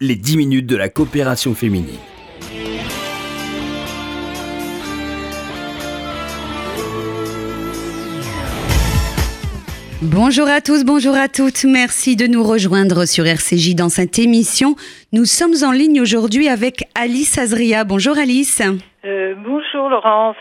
les 0.00 0.14
10 0.14 0.36
minutes 0.36 0.66
de 0.66 0.76
la 0.76 0.88
coopération 0.88 1.54
féminine. 1.54 1.98
Bonjour 10.00 10.46
à 10.46 10.60
tous, 10.60 10.84
bonjour 10.84 11.16
à 11.16 11.28
toutes. 11.28 11.64
Merci 11.64 12.14
de 12.14 12.28
nous 12.28 12.44
rejoindre 12.44 13.04
sur 13.04 13.26
RCJ 13.26 13.74
dans 13.74 13.88
cette 13.88 14.20
émission. 14.20 14.76
Nous 15.10 15.24
sommes 15.24 15.54
en 15.62 15.72
ligne 15.72 16.02
aujourd'hui 16.02 16.48
avec 16.48 16.86
Alice 16.94 17.38
Azria. 17.38 17.84
Bonjour 17.84 18.18
Alice. 18.18 18.60
Euh, 19.04 19.34
bonjour 19.36 19.88
Laurence. 19.88 20.34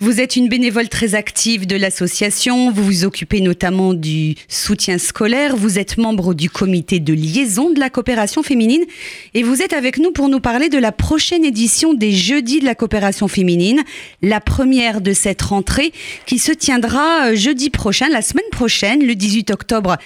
Vous 0.00 0.20
êtes 0.20 0.36
une 0.36 0.48
bénévole 0.48 0.90
très 0.90 1.14
active 1.14 1.66
de 1.66 1.76
l'association. 1.76 2.70
Vous 2.70 2.84
vous 2.84 3.04
occupez 3.06 3.40
notamment 3.40 3.94
du 3.94 4.34
soutien 4.48 4.98
scolaire. 4.98 5.56
Vous 5.56 5.78
êtes 5.78 5.96
membre 5.96 6.34
du 6.34 6.50
comité 6.50 7.00
de 7.00 7.14
liaison 7.14 7.70
de 7.70 7.80
la 7.80 7.88
coopération 7.88 8.42
féminine. 8.42 8.84
Et 9.32 9.42
vous 9.42 9.62
êtes 9.62 9.72
avec 9.72 9.96
nous 9.96 10.12
pour 10.12 10.28
nous 10.28 10.40
parler 10.40 10.68
de 10.68 10.76
la 10.76 10.92
prochaine 10.92 11.42
édition 11.42 11.94
des 11.94 12.12
Jeudis 12.12 12.60
de 12.60 12.66
la 12.66 12.74
coopération 12.74 13.28
féminine. 13.28 13.82
La 14.20 14.40
première 14.40 15.00
de 15.00 15.14
cette 15.14 15.40
rentrée 15.40 15.90
qui 16.26 16.38
se 16.38 16.52
tiendra 16.52 17.28
euh, 17.28 17.34
jeudi 17.34 17.70
prochain, 17.70 18.10
la 18.10 18.20
semaine 18.20 18.44
prochaine, 18.52 19.06
le 19.06 19.14
18 19.14 19.50
octobre, 19.50 19.96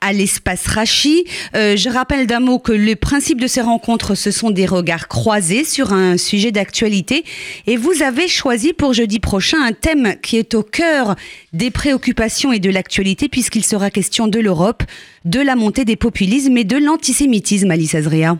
à 0.00 0.12
l'espace 0.12 0.68
Rachi. 0.68 1.24
Euh, 1.56 1.76
je 1.76 1.90
rappelle 1.90 2.28
d'un 2.28 2.40
mot 2.40 2.60
que 2.60 2.72
le 2.72 2.94
principe 2.94 3.40
de 3.40 3.48
ces 3.50 3.60
rencontres, 3.60 4.14
ce 4.14 4.30
sont 4.30 4.50
des 4.50 4.64
regards 4.64 5.08
croisés 5.08 5.64
sur 5.64 5.92
un 5.92 6.16
sujet 6.16 6.52
d'actualité. 6.52 7.24
Et 7.66 7.76
vous 7.76 8.02
avez 8.02 8.28
choisi 8.28 8.72
pour 8.72 8.92
jeudi 8.92 9.18
prochain 9.18 9.58
un 9.62 9.72
thème 9.72 10.14
qui 10.22 10.38
est 10.38 10.54
au 10.54 10.62
cœur 10.62 11.16
des 11.52 11.70
préoccupations 11.70 12.52
et 12.52 12.60
de 12.60 12.70
l'actualité, 12.70 13.28
puisqu'il 13.28 13.64
sera 13.64 13.90
question 13.90 14.28
de 14.28 14.38
l'Europe, 14.38 14.84
de 15.24 15.40
la 15.40 15.56
montée 15.56 15.84
des 15.84 15.96
populismes 15.96 16.56
et 16.56 16.64
de 16.64 16.78
l'antisémitisme, 16.78 17.70
Alice 17.70 17.94
Azria. 17.94 18.36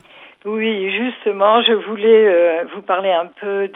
Oui, 0.46 0.90
justement, 0.90 1.60
je 1.62 1.72
voulais 1.72 2.26
euh, 2.28 2.64
vous 2.74 2.80
parler 2.80 3.10
un 3.10 3.26
peu 3.26 3.68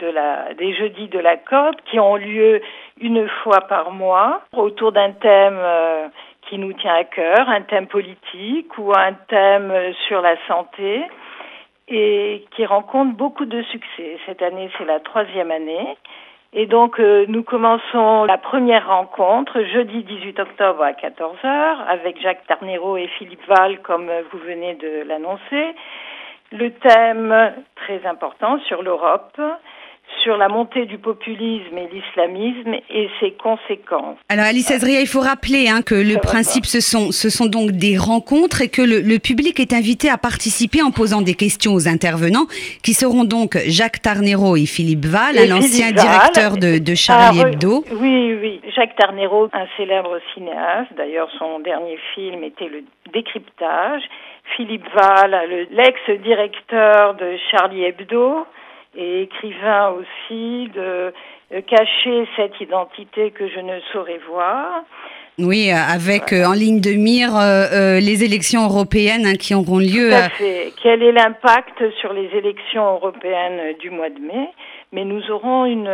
des 0.57 0.73
jeudis 0.73 1.09
de 1.09 1.19
la 1.19 1.37
COP 1.37 1.75
qui 1.91 1.99
ont 1.99 2.15
lieu 2.15 2.61
une 2.99 3.27
fois 3.43 3.61
par 3.67 3.91
mois 3.91 4.41
autour 4.53 4.91
d'un 4.91 5.11
thème 5.11 5.59
euh, 5.59 6.07
qui 6.49 6.57
nous 6.57 6.73
tient 6.73 6.95
à 6.95 7.03
cœur, 7.03 7.49
un 7.49 7.61
thème 7.61 7.87
politique 7.87 8.77
ou 8.79 8.93
un 8.93 9.13
thème 9.27 9.71
sur 10.07 10.21
la 10.21 10.35
santé 10.47 11.03
et 11.87 12.45
qui 12.51 12.65
rencontre 12.65 13.15
beaucoup 13.15 13.45
de 13.45 13.61
succès. 13.63 14.17
Cette 14.25 14.41
année, 14.41 14.69
c'est 14.77 14.85
la 14.85 14.99
troisième 14.99 15.51
année. 15.51 15.97
Et 16.53 16.67
donc, 16.67 16.99
euh, 16.99 17.25
nous 17.27 17.43
commençons 17.43 18.23
la 18.23 18.37
première 18.37 18.87
rencontre 18.87 19.61
jeudi 19.73 20.03
18 20.03 20.39
octobre 20.39 20.81
à 20.83 20.93
14h 20.93 21.85
avec 21.87 22.21
Jacques 22.21 22.47
Tarnero 22.47 22.95
et 22.95 23.07
Philippe 23.17 23.45
Val, 23.47 23.81
comme 23.81 24.09
vous 24.31 24.39
venez 24.39 24.75
de 24.75 25.03
l'annoncer. 25.05 25.75
Le 26.51 26.71
thème 26.71 27.53
très 27.75 28.05
important 28.05 28.59
sur 28.61 28.83
l'Europe, 28.83 29.39
sur 30.25 30.37
la 30.37 30.49
montée 30.49 30.85
du 30.87 30.97
populisme 30.97 31.77
et 31.77 31.87
l'islamisme 31.93 32.73
et 32.89 33.09
ses 33.19 33.33
conséquences. 33.33 34.17
Alors 34.27 34.45
Alice 34.45 34.71
Azria, 34.71 34.99
il 34.99 35.07
faut 35.07 35.19
rappeler 35.19 35.67
hein, 35.69 35.83
que 35.83 35.93
le 35.93 36.19
principe, 36.19 36.65
ce 36.65 36.79
sont, 36.79 37.11
ce 37.11 37.29
sont 37.29 37.45
donc 37.45 37.71
des 37.71 37.95
rencontres 37.95 38.61
et 38.61 38.69
que 38.69 38.81
le, 38.81 39.01
le, 39.01 39.19
public 39.19 39.59
est 39.59 39.71
invité 39.71 40.09
à 40.09 40.17
participer 40.17 40.81
en 40.81 40.89
posant 40.89 41.21
des 41.21 41.35
questions 41.35 41.73
aux 41.73 41.87
intervenants, 41.87 42.47
qui 42.83 42.93
seront 42.93 43.23
donc 43.23 43.55
Jacques 43.67 44.01
Tarnero 44.01 44.55
et 44.55 44.65
Philippe 44.65 45.05
Val, 45.05 45.35
l'ancien 45.47 45.91
directeur 45.91 46.57
de, 46.57 46.79
de 46.79 46.95
Charlie 46.95 47.41
ah, 47.43 47.49
Hebdo. 47.49 47.83
Oui, 47.91 48.35
oui. 48.41 48.61
Jacques 48.75 48.95
Tarnero, 48.95 49.49
un 49.53 49.67
célèbre 49.77 50.17
cinéaste, 50.33 50.91
d'ailleurs 50.97 51.29
son 51.37 51.59
dernier 51.59 51.99
film 52.15 52.43
était 52.43 52.67
le 52.67 52.83
décryptage. 53.13 54.01
Philippe 54.55 54.85
Val, 54.93 55.67
l'ex-directeur 55.71 57.15
de 57.15 57.37
Charlie 57.51 57.83
Hebdo 57.83 58.45
et 58.95 59.23
écrivain 59.23 59.89
aussi, 59.89 60.69
de 60.73 61.13
cacher 61.67 62.27
cette 62.35 62.59
identité 62.59 63.31
que 63.31 63.47
je 63.47 63.59
ne 63.59 63.79
saurais 63.91 64.19
voir. 64.29 64.83
Oui, 65.37 65.69
euh, 65.69 65.75
avec 65.75 66.31
euh, 66.31 66.45
en 66.45 66.53
ligne 66.53 66.79
de 66.79 66.91
mire 66.91 67.35
euh, 67.35 67.99
les 67.99 68.23
élections 68.23 68.63
européennes 68.63 69.25
hein, 69.25 69.35
qui 69.35 69.53
auront 69.53 69.79
lieu. 69.79 70.09
Tout 70.09 70.15
à 70.15 70.29
fait. 70.29 70.73
Quel 70.81 71.03
est 71.03 71.11
l'impact 71.11 71.83
sur 71.99 72.13
les 72.13 72.29
élections 72.33 72.93
européennes 72.93 73.75
du 73.79 73.89
mois 73.89 74.09
de 74.09 74.19
mai? 74.19 74.47
Mais 74.93 75.03
nous 75.03 75.29
aurons 75.29 75.65
une 75.65 75.89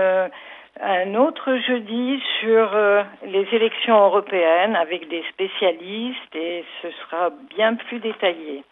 un 0.81 1.13
autre 1.15 1.57
jeudi 1.67 2.19
sur 2.39 2.73
euh, 2.73 3.03
les 3.25 3.47
élections 3.51 3.95
européennes 3.95 4.75
avec 4.75 5.07
des 5.09 5.23
spécialistes 5.31 6.35
et 6.35 6.63
ce 6.81 6.87
sera 7.01 7.29
bien 7.55 7.75
plus 7.75 7.99
détaillé. 7.99 8.63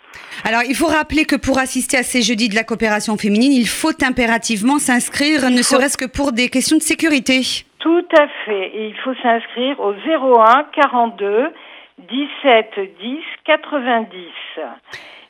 Alors, 0.43 0.61
il 0.67 0.75
faut 0.75 0.87
rappeler 0.87 1.25
que 1.25 1.35
pour 1.35 1.59
assister 1.59 1.97
à 1.97 2.03
ces 2.03 2.21
jeudis 2.21 2.49
de 2.49 2.55
la 2.55 2.63
coopération 2.63 3.15
féminine, 3.15 3.53
il 3.53 3.67
faut 3.67 3.93
impérativement 4.03 4.79
s'inscrire, 4.79 5.49
ne 5.51 5.61
serait-ce 5.61 5.97
que 5.97 6.09
pour 6.09 6.31
des 6.31 6.49
questions 6.49 6.77
de 6.77 6.81
sécurité. 6.81 7.41
Tout 7.79 8.05
à 8.17 8.27
fait. 8.45 8.71
Et 8.75 8.87
il 8.87 8.95
faut 9.03 9.13
s'inscrire 9.21 9.79
au 9.79 9.93
01 9.93 10.65
42 10.73 11.53
17 11.99 12.79
10 12.99 13.19
90. 13.45 14.17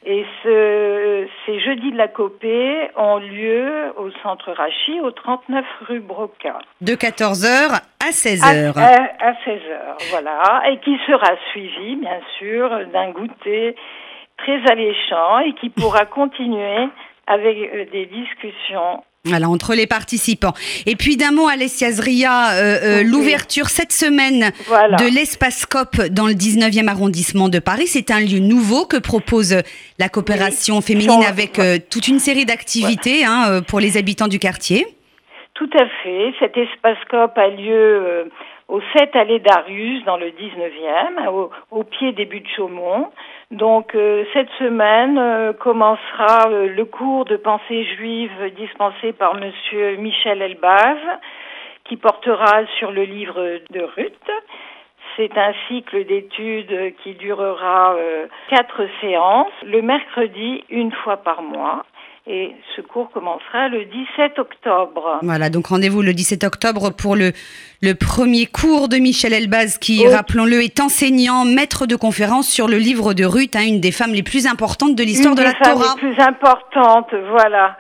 Et 0.06 0.26
ce, 0.44 1.28
ces 1.46 1.60
jeudis 1.60 1.92
de 1.92 1.98
la 1.98 2.08
Copée 2.08 2.90
ont 2.96 3.18
lieu 3.18 3.94
au 3.98 4.10
centre 4.24 4.52
Rachi, 4.54 5.00
au 5.02 5.12
39 5.12 5.66
rue 5.88 6.00
Broca. 6.00 6.60
De 6.80 6.94
14h 6.94 7.82
à 8.00 8.10
16h. 8.10 8.78
À, 8.80 9.28
à 9.28 9.32
16h, 9.34 10.10
voilà. 10.10 10.64
Et 10.70 10.78
qui 10.80 10.98
sera 11.06 11.36
suivi, 11.52 11.98
bien 11.98 12.20
sûr, 12.38 12.70
d'un 12.94 13.12
goûter 13.12 13.76
très 14.38 14.72
alléchant 14.72 15.40
et 15.40 15.54
qui 15.54 15.70
pourra 15.70 16.06
continuer 16.06 16.88
avec 17.28 17.58
euh, 17.58 17.86
des 17.92 18.06
discussions 18.06 19.04
voilà, 19.26 19.50
entre 19.50 19.76
les 19.76 19.86
participants. 19.86 20.54
Et 20.86 20.96
puis 20.96 21.18
d'un 21.18 21.32
mot, 21.32 21.50
Alessia 21.50 21.92
Zria, 21.92 22.52
euh, 22.54 23.02
euh, 23.02 23.04
l'ouverture 23.04 23.66
cette 23.66 23.92
semaine 23.92 24.52
de 24.70 25.14
l'espace 25.14 25.66
COP 25.66 26.08
dans 26.10 26.26
le 26.26 26.34
19e 26.34 26.88
arrondissement 26.88 27.50
de 27.50 27.60
Paris, 27.60 27.88
c'est 27.88 28.12
un 28.12 28.22
lieu 28.22 28.40
nouveau 28.40 28.86
que 28.86 28.96
propose 28.96 29.62
la 30.00 30.08
coopération 30.08 30.80
féminine 30.80 31.24
avec 31.28 31.60
euh, 31.60 31.78
toute 31.92 32.08
une 32.08 32.20
série 32.20 32.46
d'activités 32.46 33.26
hein, 33.26 33.62
pour 33.68 33.82
les 33.82 33.98
habitants 33.98 34.30
du 34.30 34.40
quartier. 34.40 34.86
Tout 35.54 35.70
à 35.78 35.86
fait. 36.02 36.34
Cet 36.40 36.56
espace 36.56 36.98
COP 37.12 37.38
a 37.38 37.50
lieu 37.50 38.32
au 38.70 38.80
7 38.96 39.16
allée 39.16 39.40
Darius 39.40 40.06
dans 40.06 40.16
le 40.16 40.28
19e, 40.28 41.28
au, 41.28 41.50
au 41.72 41.84
pied 41.84 42.14
des 42.14 42.26
buts 42.26 42.40
de 42.40 42.48
Chaumont. 42.56 43.10
Donc 43.52 43.96
euh, 43.96 44.26
cette 44.32 44.50
semaine 44.60 45.18
euh, 45.18 45.54
commencera 45.54 46.50
euh, 46.50 46.68
le 46.68 46.86
cours 46.86 47.26
de 47.26 47.36
pensée 47.36 47.84
juive 47.96 48.54
dispensé 48.56 49.12
par 49.12 49.34
monsieur 49.34 49.96
Michel 49.96 50.44
Elbaz 50.44 51.00
qui 51.86 51.98
portera 51.98 52.68
sur 52.78 52.92
le 52.92 53.02
livre 53.02 53.60
de 53.72 53.82
Ruth. 53.82 54.32
C'est 55.18 55.36
un 55.36 55.54
cycle 55.68 56.06
d'études 56.06 56.94
qui 57.02 57.16
durera 57.16 57.96
quatre 58.50 58.88
séances, 59.02 59.52
le 59.66 59.82
mercredi 59.82 60.64
une 60.70 60.92
fois 60.92 61.18
par 61.18 61.42
mois. 61.42 61.84
Et 62.28 62.54
ce 62.76 62.82
cours 62.82 63.10
commencera 63.12 63.70
le 63.70 63.86
17 63.86 64.38
octobre. 64.38 65.20
Voilà, 65.24 65.50
donc 65.50 65.68
rendez-vous 65.68 66.02
le 66.02 66.14
17 66.14 66.44
octobre 66.44 66.92
pour 66.92 67.16
le, 67.16 67.32
le 67.82 67.94
premier 67.96 68.46
cours 68.46 68.88
de 68.88 68.98
Michel 68.98 69.34
Elbaz, 69.34 69.78
qui, 69.80 70.08
rappelons-le, 70.08 70.62
est 70.62 70.80
enseignant, 70.80 71.46
maître 71.46 71.88
de 71.88 71.96
conférence 71.96 72.48
sur 72.48 72.68
le 72.68 72.78
livre 72.78 73.14
de 73.14 73.26
Ruth, 73.26 73.56
hein, 73.56 73.66
une 73.66 73.80
des 73.80 73.92
femmes 73.92 74.14
les 74.14 74.24
plus 74.24 74.48
importantes 74.48 74.96
de 74.96 75.04
l'histoire 75.04 75.36
de 75.36 75.42
la 75.42 75.54
Torah. 75.54 75.96
Une 76.02 76.10
des 76.10 76.16
plus 76.16 76.24
importantes, 76.24 77.14
voilà, 77.32 77.78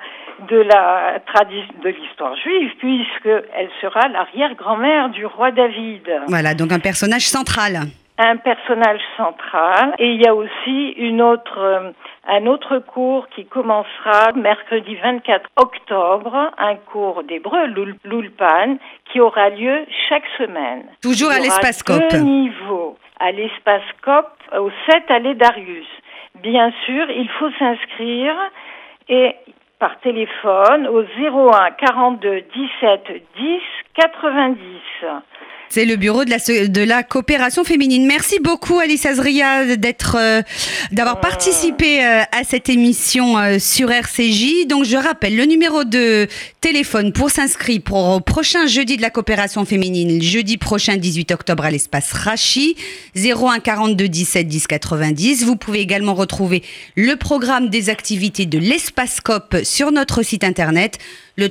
de 0.49 0.57
la 0.57 1.19
tradition 1.33 1.73
de 1.83 1.89
l'histoire 1.89 2.35
juive, 2.38 2.72
puisqu'elle 2.79 3.69
sera 3.81 4.07
l'arrière-grand-mère 4.07 5.09
du 5.09 5.25
roi 5.25 5.51
David. 5.51 6.09
Voilà, 6.28 6.53
donc 6.53 6.72
un 6.72 6.79
personnage 6.79 7.28
central 7.28 7.81
un 8.19 8.35
personnage 8.35 9.00
central 9.16 9.96
et 9.97 10.12
il 10.12 10.22
y 10.22 10.28
a 10.28 10.35
aussi 10.35 10.90
une 10.97 11.22
autre 11.22 11.57
euh, 11.57 11.91
un 12.28 12.46
autre 12.46 12.80
cours 12.80 13.28
qui 13.30 13.46
commencera 13.46 14.34
mercredi 14.35 14.96
24 14.96 15.49
octobre, 15.55 16.52
un 16.58 16.76
cours 16.76 17.23
d'hébreu, 17.23 17.66
l'Ulpan, 18.03 18.78
qui 19.11 19.20
aura 19.20 19.49
lieu 19.49 19.85
chaque 20.09 20.28
semaine. 20.38 20.84
Toujours 21.02 21.32
à 21.32 21.40
l'espace 21.40 21.82
COP. 21.82 22.03
Deux 22.11 22.20
niveaux. 22.20 22.97
À 23.20 23.32
l'espace 23.32 23.82
COP, 24.03 24.28
au 24.58 24.70
7 24.91 25.09
allée 25.09 25.34
Darius. 25.35 25.88
Bien 26.35 26.72
sûr, 26.85 27.09
il 27.09 27.29
faut 27.40 27.49
s'inscrire 27.58 28.35
et 29.08 29.35
par 29.79 29.97
téléphone 30.02 30.88
au 30.88 31.02
01 31.02 31.72
42 31.72 32.43
17 32.53 33.23
10 33.38 33.61
90. 33.96 34.58
C'est 35.69 35.85
le 35.85 35.95
bureau 35.97 36.25
de 36.25 36.31
la, 36.31 36.67
de 36.67 36.81
la 36.81 37.03
coopération 37.03 37.63
féminine. 37.63 38.07
Merci 38.07 38.39
beaucoup 38.43 38.79
Alice 38.79 39.05
Azria 39.05 39.75
d'être 39.75 40.17
euh, 40.19 40.41
d'avoir 40.91 41.17
Euh. 41.17 41.21
participé 41.21 42.03
euh, 42.03 42.21
à 42.31 42.43
cette 42.43 42.69
émission 42.69 43.37
euh, 43.37 43.59
sur 43.59 43.91
RCJ. 43.91 44.66
Donc 44.67 44.83
je 44.83 44.97
rappelle 44.97 45.35
le 45.35 45.45
numéro 45.45 45.83
de 45.83 46.27
téléphone 46.59 47.13
pour 47.13 47.29
s'inscrire 47.29 47.81
pour 47.81 47.97
au 48.09 48.19
prochain 48.19 48.67
jeudi 48.67 48.97
de 48.97 49.01
la 49.01 49.09
coopération 49.09 49.63
féminine, 49.66 50.21
jeudi 50.21 50.57
prochain 50.57 50.97
18 50.97 51.31
octobre 51.31 51.66
à 51.66 51.71
l'espace 51.71 52.11
Rachi 52.11 52.75
01 53.16 53.59
42 53.59 54.07
17 54.09 54.47
10 54.47 54.67
90. 54.67 55.43
Vous 55.45 55.55
pouvez 55.55 55.79
également 55.79 56.13
retrouver 56.13 56.63
le 56.95 57.16
programme 57.16 57.69
des 57.69 57.89
activités 57.89 58.45
de 58.45 58.57
l'espace 58.57 59.21
COP 59.21 59.57
sur 59.63 59.91
notre 59.91 60.23
site 60.23 60.43
internet 60.43 60.97
le 61.37 61.47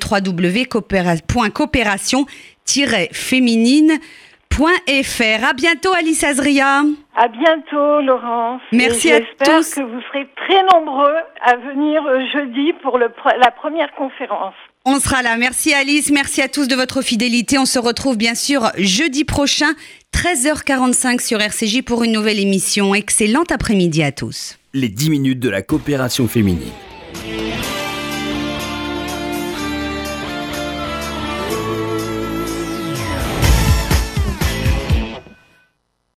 www.coopération-féminine.fr. 2.68 5.44
À 5.44 5.52
bientôt 5.54 5.92
Alice 5.94 6.24
Azria. 6.24 6.82
À 7.16 7.28
bientôt, 7.28 8.00
Laurence. 8.02 8.60
Merci 8.72 9.12
à 9.12 9.20
J'espère 9.20 9.58
tous. 9.58 9.74
que 9.74 9.80
vous 9.82 10.00
serez 10.12 10.28
très 10.36 10.62
nombreux 10.74 11.14
à 11.42 11.56
venir 11.56 12.02
euh, 12.06 12.20
jeudi 12.32 12.72
pour 12.82 12.98
le, 12.98 13.08
la 13.40 13.50
première 13.50 13.92
conférence. 13.94 14.54
On 14.84 15.00
sera 15.00 15.22
là. 15.22 15.36
Merci 15.36 15.74
Alice, 15.74 16.10
merci 16.10 16.40
à 16.42 16.48
tous 16.48 16.66
de 16.68 16.74
votre 16.74 17.02
fidélité. 17.02 17.58
On 17.58 17.66
se 17.66 17.78
retrouve 17.78 18.16
bien 18.16 18.34
sûr 18.34 18.70
jeudi 18.78 19.24
prochain, 19.24 19.72
13h45 20.14 21.20
sur 21.20 21.40
RCJ 21.40 21.82
pour 21.82 22.04
une 22.04 22.12
nouvelle 22.12 22.40
émission. 22.40 22.94
Excellent 22.94 23.44
après-midi 23.50 24.02
à 24.02 24.12
tous. 24.12 24.58
Les 24.74 24.88
10 24.88 25.10
minutes 25.10 25.40
de 25.40 25.50
la 25.50 25.62
coopération 25.62 26.26
féminine. 26.28 26.72